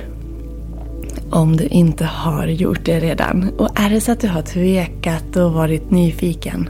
Om 1.30 1.58
du 1.58 1.66
inte 1.66 2.06
har 2.06 2.48
gjort 2.48 2.86
det 2.86 3.00
redan. 3.00 3.50
Och 3.58 3.80
är 3.80 3.90
det 3.90 4.02
så 4.02 4.12
att 4.12 4.20
du 4.20 4.28
har 4.28 4.42
tvekat 4.42 5.36
och 5.36 5.54
varit 5.54 5.92
nyfiken. 5.92 6.70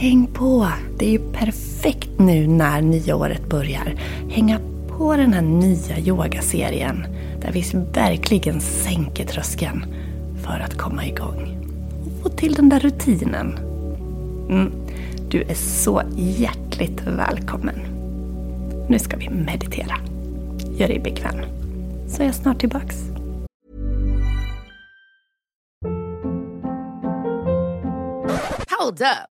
Häng 0.00 0.26
på! 0.26 0.68
Det 0.98 1.06
är 1.06 1.10
ju 1.10 1.32
perfekt 1.32 2.10
nu 2.18 2.46
när 2.46 2.82
nya 2.82 3.16
året 3.16 3.48
börjar. 3.48 3.94
Hänga 4.30 4.60
på 4.88 5.16
den 5.16 5.32
här 5.32 5.42
nya 5.42 5.98
yogaserien. 5.98 7.06
Där 7.40 7.52
vi 7.52 7.64
verkligen 7.92 8.60
sänker 8.60 9.24
tröskeln 9.24 9.84
för 10.44 10.60
att 10.60 10.78
komma 10.78 11.06
igång. 11.06 11.58
Och 12.04 12.22
få 12.22 12.28
till 12.28 12.54
den 12.54 12.68
där 12.68 12.80
rutinen. 12.80 13.58
Mm. 14.50 14.72
Du 15.30 15.42
är 15.42 15.54
så 15.54 16.02
hjärtligt 16.16 17.02
välkommen. 17.06 17.80
Nu 18.88 18.98
ska 18.98 19.16
vi 19.16 19.28
meditera. 19.30 19.96
Gör 20.76 20.88
dig 20.88 21.00
bekväm. 21.00 21.40
Så 22.08 22.22
är 22.22 22.26
jag 22.26 22.34
snart 22.34 22.60
tillbaks. 22.60 22.96
Hold 28.80 29.00
up. 29.00 29.37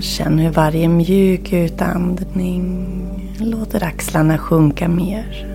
Känn 0.00 0.38
hur 0.38 0.50
varje 0.50 0.88
mjuk 0.88 1.52
utandning 1.52 2.86
låter 3.38 3.84
axlarna 3.84 4.38
sjunka 4.38 4.88
mer. 4.88 5.46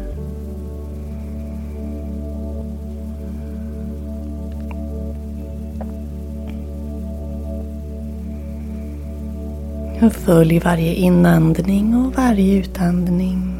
Och 10.01 10.13
följ 10.13 10.59
varje 10.59 10.93
inandning 10.93 11.95
och 11.95 12.15
varje 12.15 12.59
utandning. 12.59 13.55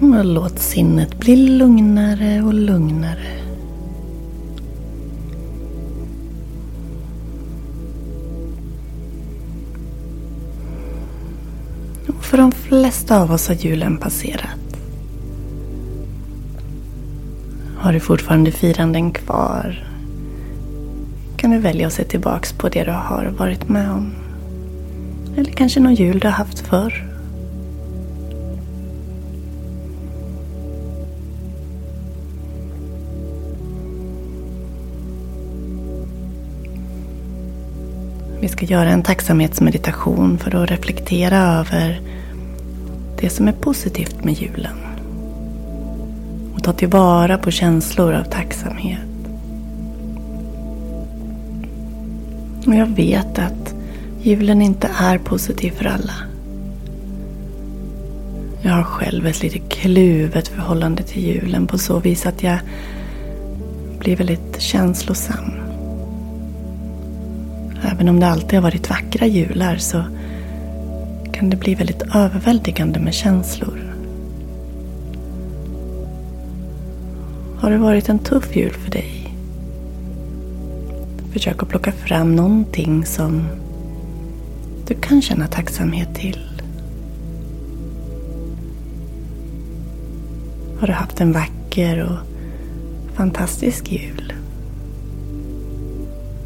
Och 0.00 0.24
låt 0.24 0.58
sinnet 0.58 1.18
bli 1.18 1.36
lugnare 1.36 2.42
och 2.42 2.54
lugnare. 2.54 3.43
För 12.34 12.38
de 12.38 12.52
flesta 12.52 13.20
av 13.20 13.32
oss 13.32 13.48
har 13.48 13.54
julen 13.54 13.98
passerat. 13.98 14.76
Har 17.76 17.92
du 17.92 18.00
fortfarande 18.00 18.50
firanden 18.50 19.12
kvar 19.12 19.88
kan 21.36 21.50
du 21.50 21.58
välja 21.58 21.86
att 21.86 21.92
se 21.92 22.04
tillbaks 22.04 22.52
på 22.52 22.68
det 22.68 22.84
du 22.84 22.90
har 22.90 23.34
varit 23.38 23.68
med 23.68 23.90
om. 23.90 24.14
Eller 25.36 25.52
kanske 25.52 25.80
någon 25.80 25.94
jul 25.94 26.18
du 26.18 26.26
har 26.26 26.32
haft 26.32 26.58
förr. 26.58 27.06
Vi 38.40 38.48
ska 38.48 38.64
göra 38.64 38.90
en 38.90 39.02
tacksamhetsmeditation 39.02 40.38
för 40.38 40.62
att 40.62 40.70
reflektera 40.70 41.38
över 41.38 42.00
det 43.24 43.30
som 43.30 43.48
är 43.48 43.52
positivt 43.52 44.24
med 44.24 44.34
julen. 44.34 44.76
Och 46.54 46.62
ta 46.62 46.72
tillvara 46.72 47.38
på 47.38 47.50
känslor 47.50 48.14
av 48.14 48.24
tacksamhet. 48.24 49.00
Och 52.66 52.74
jag 52.74 52.86
vet 52.86 53.38
att 53.38 53.74
julen 54.22 54.62
inte 54.62 54.90
är 54.98 55.18
positiv 55.18 55.70
för 55.70 55.84
alla. 55.84 56.14
Jag 58.62 58.72
har 58.72 58.82
själv 58.82 59.26
ett 59.26 59.42
lite 59.42 59.58
kluvet 59.58 60.48
förhållande 60.48 61.02
till 61.02 61.24
julen 61.24 61.66
på 61.66 61.78
så 61.78 61.98
vis 61.98 62.26
att 62.26 62.42
jag 62.42 62.58
blir 63.98 64.16
väldigt 64.16 64.60
känslosam. 64.60 65.50
Även 67.92 68.08
om 68.08 68.20
det 68.20 68.26
alltid 68.26 68.54
har 68.54 68.62
varit 68.62 68.90
vackra 68.90 69.26
jular 69.26 69.76
så 69.76 70.04
kan 71.44 71.50
det 71.50 71.56
bli 71.56 71.74
väldigt 71.74 72.02
överväldigande 72.14 73.00
med 73.00 73.14
känslor. 73.14 73.94
Har 77.58 77.70
det 77.70 77.78
varit 77.78 78.08
en 78.08 78.18
tuff 78.18 78.56
jul 78.56 78.72
för 78.72 78.90
dig? 78.90 79.36
Försök 81.32 81.62
att 81.62 81.68
plocka 81.68 81.92
fram 81.92 82.36
någonting 82.36 83.06
som 83.06 83.48
du 84.86 84.94
kan 84.94 85.22
känna 85.22 85.46
tacksamhet 85.46 86.14
till. 86.14 86.62
Har 90.80 90.86
du 90.86 90.92
haft 90.92 91.20
en 91.20 91.32
vacker 91.32 92.02
och 92.02 92.18
fantastisk 93.16 93.92
jul? 93.92 94.32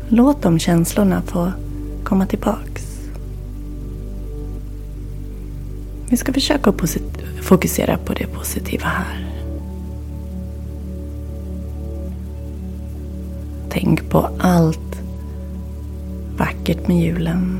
Låt 0.08 0.42
de 0.42 0.58
känslorna 0.58 1.22
få 1.22 1.52
komma 2.04 2.26
tillbaks. 2.26 2.87
Vi 6.10 6.16
ska 6.16 6.32
försöka 6.32 6.72
fokusera 7.42 7.98
på 7.98 8.12
det 8.12 8.26
positiva 8.26 8.86
här. 8.86 9.26
Tänk 13.70 14.10
på 14.10 14.28
allt 14.38 15.02
vackert 16.36 16.88
med 16.88 17.00
julen. 17.00 17.58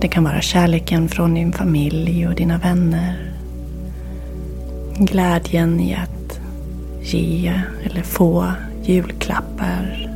Det 0.00 0.08
kan 0.08 0.24
vara 0.24 0.40
kärleken 0.40 1.08
från 1.08 1.34
din 1.34 1.52
familj 1.52 2.28
och 2.28 2.34
dina 2.34 2.58
vänner. 2.58 3.32
Glädjen 4.98 5.80
i 5.80 5.94
att 5.94 6.40
ge 7.02 7.60
eller 7.84 8.02
få 8.02 8.52
julklappar. 8.84 10.12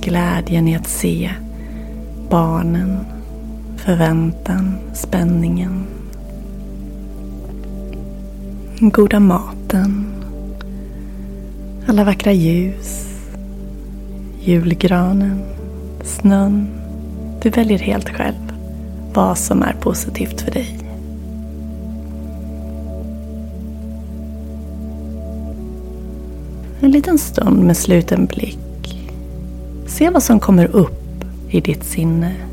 Glädjen 0.00 0.68
i 0.68 0.76
att 0.76 0.88
se 0.88 1.30
barnen, 2.30 2.98
förväntan, 3.84 4.78
spänningen. 4.94 5.86
Goda 8.80 9.20
maten. 9.20 10.06
Alla 11.86 12.04
vackra 12.04 12.32
ljus. 12.32 13.06
Julgranen. 14.40 15.42
Snön. 16.04 16.68
Du 17.42 17.50
väljer 17.50 17.78
helt 17.78 18.08
själv 18.08 18.52
vad 19.14 19.38
som 19.38 19.62
är 19.62 19.72
positivt 19.80 20.40
för 20.40 20.50
dig. 20.50 20.78
En 26.80 26.90
liten 26.90 27.18
stund 27.18 27.62
med 27.62 27.76
sluten 27.76 28.26
blick. 28.26 28.58
Se 29.86 30.10
vad 30.10 30.22
som 30.22 30.40
kommer 30.40 30.66
upp 30.66 31.24
i 31.48 31.60
ditt 31.60 31.84
sinne. 31.84 32.51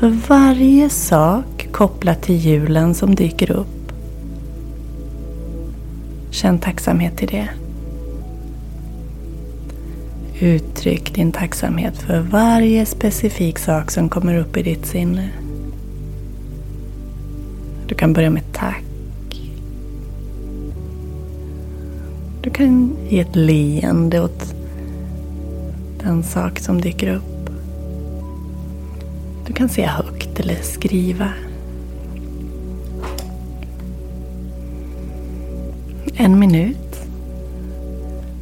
För 0.00 0.08
varje 0.28 0.90
sak 0.90 1.68
kopplat 1.72 2.22
till 2.22 2.36
julen 2.36 2.94
som 2.94 3.14
dyker 3.14 3.50
upp. 3.50 3.92
Känn 6.30 6.58
tacksamhet 6.58 7.16
till 7.16 7.28
det. 7.28 7.48
Uttryck 10.40 11.14
din 11.14 11.32
tacksamhet 11.32 11.98
för 11.98 12.20
varje 12.20 12.86
specifik 12.86 13.58
sak 13.58 13.90
som 13.90 14.08
kommer 14.08 14.36
upp 14.36 14.56
i 14.56 14.62
ditt 14.62 14.86
sinne. 14.86 15.28
Du 17.86 17.94
kan 17.94 18.12
börja 18.12 18.30
med 18.30 18.52
tack. 18.52 18.84
Du 22.42 22.50
kan 22.50 22.96
ge 23.08 23.20
ett 23.20 23.36
leende 23.36 24.20
åt 24.20 24.54
den 26.02 26.22
sak 26.22 26.58
som 26.58 26.80
dyker 26.80 27.14
upp. 27.14 27.29
Du 29.50 29.54
kan 29.54 29.68
säga 29.68 29.88
högt 29.88 30.40
eller 30.40 30.62
skriva. 30.62 31.32
En 36.14 36.38
minut. 36.38 37.00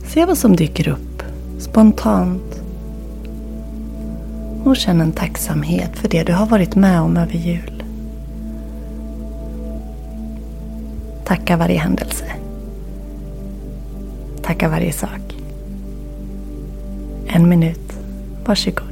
Se 0.06 0.24
vad 0.24 0.38
som 0.38 0.56
dyker 0.56 0.88
upp 0.88 1.22
spontant. 1.58 2.62
Och 4.64 4.76
känn 4.76 5.00
en 5.00 5.12
tacksamhet 5.12 5.96
för 5.98 6.08
det 6.08 6.22
du 6.22 6.32
har 6.32 6.46
varit 6.46 6.74
med 6.74 7.00
om 7.00 7.16
över 7.16 7.34
jul. 7.34 7.82
Tacka 11.24 11.56
varje 11.56 11.78
händelse. 11.78 12.24
Tacka 14.42 14.68
varje 14.68 14.92
sak. 14.92 15.36
En 17.26 17.48
minut. 17.48 17.98
Varsågod. 18.44 18.87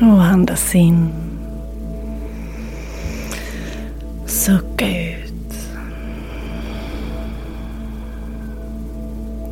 Och 0.00 0.24
andas 0.24 0.74
in. 0.74 1.08
Sucka 4.26 4.86
ut. 4.88 5.68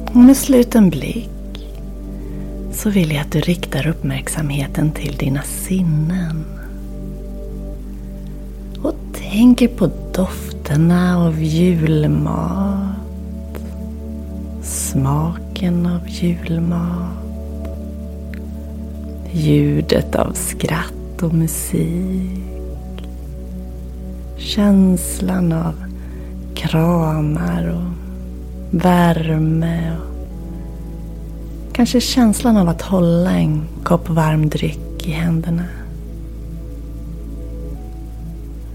Och 0.07 0.16
med 0.16 0.37
sluten 0.37 0.90
blick 0.90 1.30
så 2.72 2.90
vill 2.90 3.11
jag 3.11 3.20
att 3.20 3.33
du 3.33 3.40
riktar 3.40 3.87
uppmärksamheten 3.87 4.90
till 4.90 5.16
dina 5.16 5.42
sinnen. 5.42 6.44
Och 8.83 8.94
tänker 9.12 9.68
på 9.68 9.90
dofterna 10.14 11.18
av 11.18 11.42
julmat. 11.42 12.96
Smaken 14.62 15.87
av 15.87 16.09
julmat 16.09 17.23
ljudet 19.34 20.14
av 20.14 20.32
skratt 20.32 21.22
och 21.22 21.34
musik. 21.34 22.40
Känslan 24.36 25.52
av 25.52 25.74
kramar 26.54 27.68
och 27.68 27.94
värme. 28.84 29.96
Och 29.96 31.74
kanske 31.74 32.00
känslan 32.00 32.56
av 32.56 32.68
att 32.68 32.82
hålla 32.82 33.30
en 33.30 33.62
kopp 33.84 34.08
varm 34.08 34.48
dryck 34.48 35.06
i 35.06 35.10
händerna. 35.10 35.64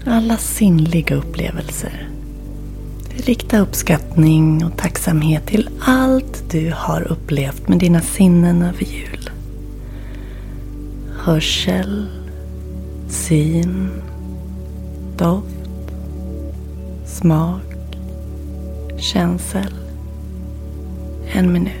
Alla 0.06 0.36
sinnliga 0.36 1.16
upplevelser. 1.16 2.08
Rikta 3.16 3.58
uppskattning 3.58 4.64
och 4.64 4.76
tacksamhet 4.76 5.46
till 5.46 5.68
allt 5.80 6.44
du 6.50 6.72
har 6.76 7.12
upplevt 7.12 7.68
med 7.68 7.78
dina 7.78 8.00
sinnen 8.00 8.62
över 8.62 8.84
ljud 8.84 9.09
hörsel, 11.24 12.08
syn, 13.08 13.90
doft, 15.16 15.92
smak, 17.04 17.76
känsel. 18.96 19.72
En 21.34 21.52
minut. 21.52 21.79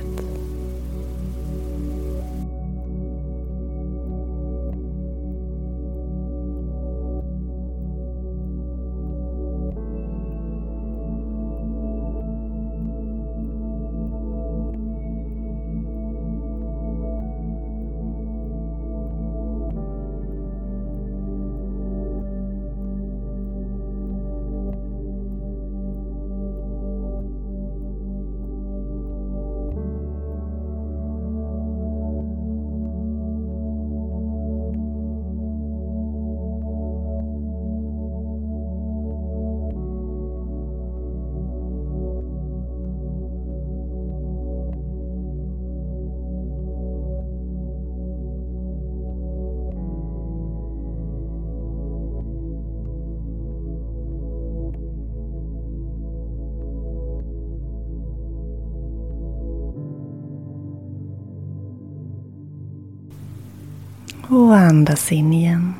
Och 64.30 64.56
andas 64.56 65.12
in 65.12 65.32
igen. 65.32 65.74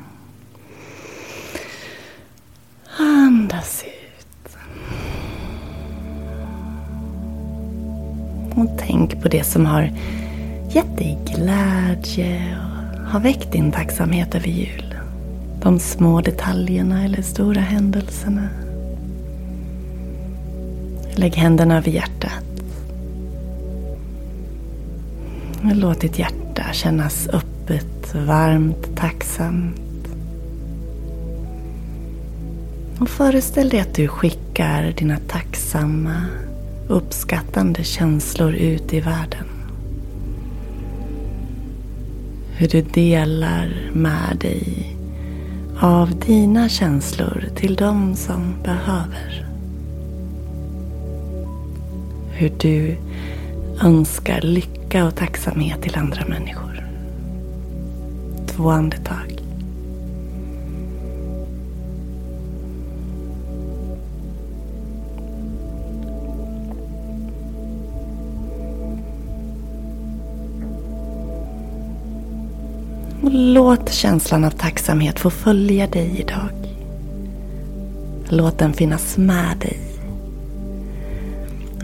Andas 2.98 3.84
ut. 3.84 4.56
Och 8.54 8.68
tänk 8.78 9.22
på 9.22 9.28
det 9.28 9.44
som 9.44 9.66
har 9.66 9.82
gett 10.70 10.96
dig 10.96 11.18
glädje 11.26 12.58
och 12.58 13.10
har 13.10 13.20
väckt 13.20 13.52
din 13.52 13.72
tacksamhet 13.72 14.34
över 14.34 14.48
jul. 14.48 14.94
De 15.62 15.78
små 15.78 16.20
detaljerna 16.20 17.04
eller 17.04 17.22
stora 17.22 17.60
händelserna. 17.60 18.48
Lägg 21.14 21.34
händerna 21.34 21.76
över 21.76 21.90
hjärtat. 21.90 22.44
Låt 25.62 26.00
ditt 26.00 26.18
hjärta 26.18 26.64
kännas 26.72 27.28
öppet, 27.70 28.14
varmt, 28.14 28.96
tacksamt. 28.96 29.80
Och 33.00 33.08
föreställ 33.08 33.68
dig 33.68 33.80
att 33.80 33.94
du 33.94 34.08
skickar 34.08 34.94
dina 34.96 35.16
tacksamma, 35.28 36.24
uppskattande 36.88 37.84
känslor 37.84 38.54
ut 38.54 38.92
i 38.92 39.00
världen. 39.00 39.46
Hur 42.56 42.68
du 42.68 42.82
delar 42.82 43.90
med 43.92 44.36
dig 44.40 44.96
av 45.80 46.20
dina 46.26 46.68
känslor 46.68 47.44
till 47.56 47.76
de 47.76 48.16
som 48.16 48.54
behöver. 48.64 49.46
Hur 52.32 52.52
du 52.60 52.96
önskar 53.82 54.40
lycka 54.40 55.04
och 55.04 55.16
tacksamhet 55.16 55.82
till 55.82 55.96
andra 55.96 56.24
människor. 56.24 56.69
Två 58.60 58.70
andetag. 58.70 59.42
Och 73.22 73.30
låt 73.32 73.92
känslan 73.92 74.44
av 74.44 74.50
tacksamhet 74.50 75.18
få 75.18 75.30
följa 75.30 75.86
dig 75.86 76.20
idag. 76.20 76.50
Låt 78.28 78.58
den 78.58 78.72
finnas 78.72 79.16
med 79.16 79.58
dig. 79.60 79.80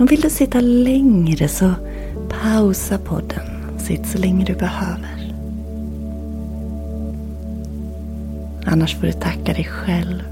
Och 0.00 0.12
vill 0.12 0.20
du 0.20 0.30
sitta 0.30 0.60
längre 0.60 1.48
så 1.48 1.70
pausa 2.28 2.98
podden. 2.98 3.46
Sitt 3.78 4.06
så 4.06 4.18
länge 4.18 4.44
du 4.44 4.54
behöver. 4.54 5.15
Annars 8.68 8.94
får 8.94 9.06
du 9.06 9.12
tacka 9.12 9.52
dig 9.52 9.64
själv 9.64 10.22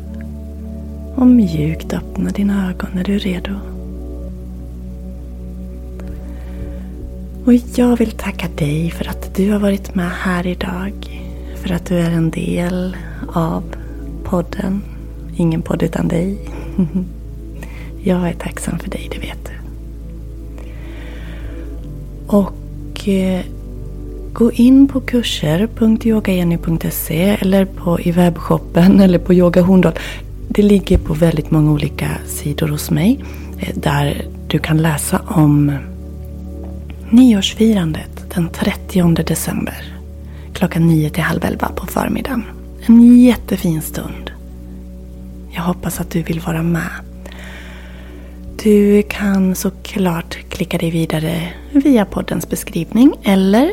och 1.14 1.26
mjukt 1.26 1.92
öppna 1.92 2.30
dina 2.30 2.70
ögon 2.70 2.90
när 2.94 3.04
du 3.04 3.14
är 3.14 3.18
redo. 3.18 3.52
Och 7.44 7.54
jag 7.74 7.96
vill 7.96 8.10
tacka 8.10 8.48
dig 8.48 8.90
för 8.90 9.08
att 9.08 9.34
du 9.34 9.52
har 9.52 9.58
varit 9.58 9.94
med 9.94 10.10
här 10.10 10.46
idag. 10.46 10.92
För 11.56 11.74
att 11.74 11.86
du 11.86 11.98
är 11.98 12.10
en 12.10 12.30
del 12.30 12.96
av 13.28 13.62
podden. 14.24 14.82
Ingen 15.36 15.62
podd 15.62 15.82
utan 15.82 16.08
dig. 16.08 16.38
Jag 18.02 18.28
är 18.28 18.32
tacksam 18.32 18.78
för 18.78 18.90
dig, 18.90 19.08
det 19.12 19.18
vet 19.18 19.38
du. 19.44 19.52
Och 22.26 23.08
eh, 23.08 23.44
gå 24.34 24.52
in 24.52 24.88
på 24.88 25.00
kurser.yogajenny.se 25.00 27.36
eller 27.40 27.64
på, 27.64 28.00
i 28.00 28.10
webbshoppen 28.10 29.00
eller 29.04 29.18
på 29.18 29.34
Yoga 29.34 29.62
Horndal. 29.62 29.92
Det 30.48 30.62
ligger 30.62 30.98
på 30.98 31.14
väldigt 31.14 31.50
många 31.50 31.72
olika 31.72 32.10
sidor 32.26 32.68
hos 32.68 32.90
mig. 32.90 33.24
Eh, 33.60 33.74
där 33.74 34.24
du 34.46 34.58
kan 34.58 34.82
läsa 34.82 35.22
om 35.26 35.72
nyårsfirandet 37.10 38.34
den 38.34 38.48
30 38.48 39.22
december. 39.22 39.94
Klockan 40.52 40.86
9 40.86 41.10
till 41.10 41.22
halv 41.22 41.44
11 41.44 41.68
på 41.76 41.86
förmiddagen. 41.86 42.44
En 42.86 43.20
jättefin 43.20 43.82
stund. 43.82 44.30
Jag 45.50 45.62
hoppas 45.62 46.00
att 46.00 46.10
du 46.10 46.22
vill 46.22 46.40
vara 46.40 46.62
med. 46.62 46.90
Du 48.62 49.02
kan 49.02 49.54
såklart 49.54 50.38
klicka 50.48 50.78
dig 50.78 50.90
vidare 50.90 51.48
via 51.72 52.04
poddens 52.04 52.48
beskrivning 52.48 53.14
eller 53.22 53.72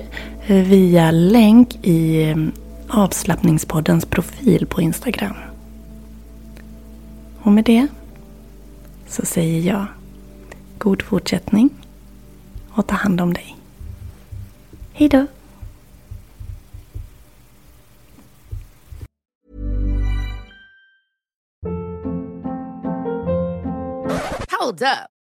via 0.51 1.11
länk 1.11 1.85
i 1.85 2.23
mm, 2.23 2.51
avslappningspoddens 2.87 4.05
profil 4.05 4.65
på 4.65 4.81
Instagram. 4.81 5.35
Och 7.41 7.51
med 7.51 7.63
det 7.63 7.87
så 9.07 9.25
säger 9.25 9.71
jag 9.71 9.85
god 10.77 11.01
fortsättning 11.01 11.69
och 12.69 12.87
ta 12.87 12.95
hand 12.95 13.21
om 13.21 13.33
dig. 13.33 13.55
Hejdå! 14.93 15.25
Hold 24.59 24.81
up. 24.81 25.20